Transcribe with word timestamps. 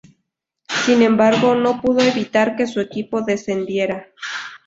Sin 0.83 1.03
embargo 1.03 1.53
no 1.53 1.79
pudo 1.79 1.99
evitar 1.99 2.55
que 2.55 2.65
su 2.65 2.79
equipo 2.81 3.21
descendiera. 3.21 4.07